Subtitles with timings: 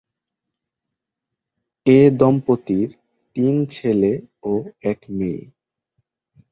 [1.85, 2.89] এ দম্পতির
[3.35, 4.11] তিন ছেলে
[4.43, 4.53] ও
[4.83, 5.43] এক মেয়ে।